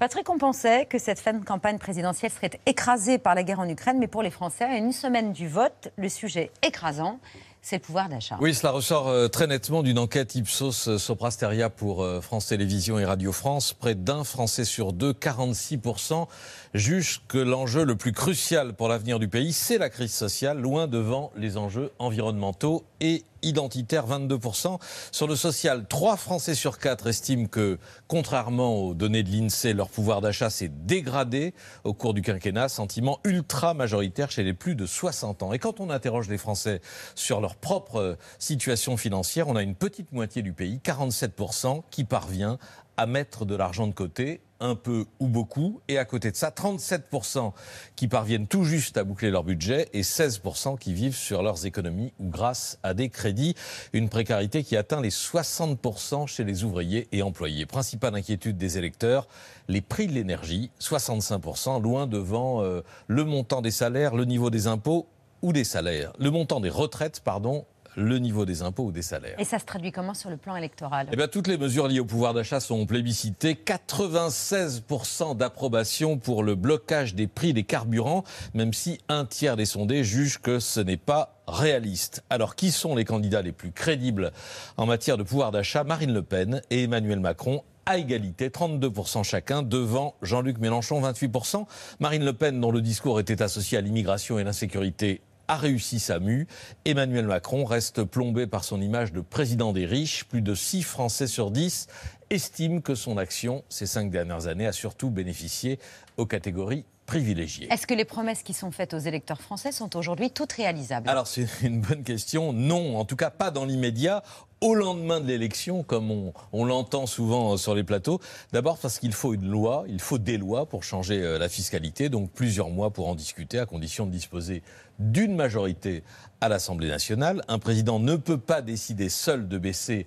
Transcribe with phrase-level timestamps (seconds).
[0.00, 3.68] Patrick, on pensait que cette fin de campagne présidentielle serait écrasée par la guerre en
[3.68, 7.20] Ukraine, mais pour les Français, à une semaine du vote, le sujet écrasant,
[7.60, 8.38] c'est le pouvoir d'achat.
[8.40, 12.98] Oui, cela ressort euh, très nettement d'une enquête Ipsos euh, Soprasteria pour euh, France Télévisions
[12.98, 13.74] et Radio France.
[13.74, 16.26] Près d'un Français sur deux, 46%,
[16.72, 20.86] jugent que l'enjeu le plus crucial pour l'avenir du pays, c'est la crise sociale, loin
[20.86, 24.78] devant les enjeux environnementaux et identitaires, 22%.
[25.12, 27.78] Sur le social, 3 Français sur 4 estiment que,
[28.08, 33.18] contrairement aux données de l'INSEE, leur pouvoir d'achat s'est dégradé au cours du quinquennat, sentiment
[33.24, 35.52] ultra majoritaire chez les plus de 60 ans.
[35.52, 36.80] Et quand on interroge les Français
[37.14, 42.58] sur leur propre situation financière, on a une petite moitié du pays, 47%, qui parvient
[43.00, 45.80] à mettre de l'argent de côté un peu ou beaucoup.
[45.88, 47.52] Et à côté de ça, 37%
[47.96, 52.12] qui parviennent tout juste à boucler leur budget et 16% qui vivent sur leurs économies
[52.20, 53.54] ou grâce à des crédits.
[53.94, 57.64] Une précarité qui atteint les 60% chez les ouvriers et employés.
[57.64, 59.28] Principale inquiétude des électeurs,
[59.68, 64.66] les prix de l'énergie, 65%, loin devant euh, le montant des salaires, le niveau des
[64.66, 65.06] impôts
[65.40, 66.12] ou des salaires.
[66.18, 67.64] Le montant des retraites, pardon,
[67.96, 69.38] le niveau des impôts ou des salaires.
[69.38, 71.08] Et ça se traduit comment sur le plan électoral?
[71.12, 73.54] Eh bien, Toutes les mesures liées au pouvoir d'achat sont plébiscitées.
[73.54, 78.24] 96% d'approbation pour le blocage des prix des carburants,
[78.54, 82.22] même si un tiers des sondés jugent que ce n'est pas réaliste.
[82.30, 84.32] Alors, qui sont les candidats les plus crédibles
[84.76, 85.84] en matière de pouvoir d'achat?
[85.84, 91.66] Marine Le Pen et Emmanuel Macron à égalité, 32% chacun, devant Jean-Luc Mélenchon, 28%.
[91.98, 96.20] Marine Le Pen, dont le discours était associé à l'immigration et l'insécurité, a réussi sa
[96.20, 96.46] mue.
[96.84, 100.22] Emmanuel Macron reste plombé par son image de président des riches.
[100.24, 101.88] Plus de 6 Français sur 10
[102.30, 105.80] estiment que son action ces cinq dernières années a surtout bénéficié
[106.18, 110.52] aux catégories Est-ce que les promesses qui sont faites aux électeurs français sont aujourd'hui toutes
[110.52, 111.08] réalisables?
[111.08, 112.52] Alors c'est une bonne question.
[112.52, 114.22] Non, en tout cas pas dans l'immédiat
[114.60, 118.20] au lendemain de l'élection, comme on, l'entend souvent euh, sur les plateaux.
[118.52, 122.10] D'abord parce qu'il faut une loi, il faut des lois pour changer euh, la fiscalité,
[122.10, 124.62] donc plusieurs mois pour en discuter, à condition de disposer
[124.98, 126.04] d'une majorité
[126.42, 127.42] à l'Assemblée nationale.
[127.48, 130.06] Un président ne peut pas décider seul de baisser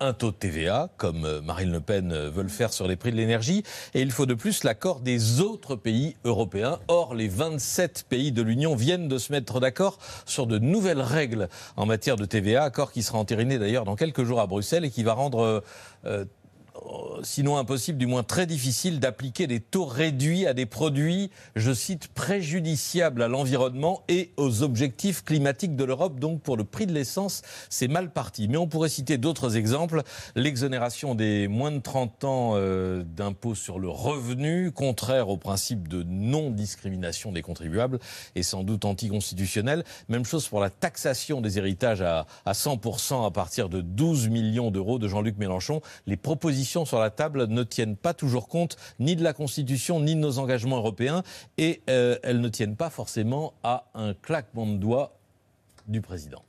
[0.00, 2.96] un taux de TVA, comme euh, Marine Le Pen euh, veut le faire sur les
[2.96, 3.62] prix de l'énergie,
[3.94, 6.78] et il faut de plus l'accord des autres pays européens.
[6.88, 11.48] Or, les 27 pays de l'Union viennent de se mettre d'accord sur de nouvelles règles
[11.76, 14.90] en matière de TVA, accord qui sera entériné d'ailleurs dans quelques jours à Bruxelles et
[14.90, 15.62] qui va rendre
[16.06, 16.24] euh,
[17.22, 22.08] sinon impossible, du moins très difficile d'appliquer des taux réduits à des produits, je cite,
[22.08, 26.18] préjudiciables à l'environnement et aux objectifs climatiques de l'Europe.
[26.18, 28.48] Donc pour le prix de l'essence, c'est mal parti.
[28.48, 30.02] Mais on pourrait citer d'autres exemples.
[30.34, 36.02] L'exonération des moins de 30 ans euh, d'impôt sur le revenu, contraire au principe de
[36.02, 37.98] non-discrimination des contribuables,
[38.34, 39.84] est sans doute anticonstitutionnel.
[40.08, 44.70] Même chose pour la taxation des héritages à, à 100% à partir de 12 millions
[44.70, 45.80] d'euros de Jean-Luc Mélenchon.
[46.06, 46.16] Les
[46.70, 50.38] sur la table ne tiennent pas toujours compte ni de la Constitution ni de nos
[50.38, 51.22] engagements européens
[51.58, 55.18] et euh, elles ne tiennent pas forcément à un claquement de doigts
[55.88, 56.44] du président.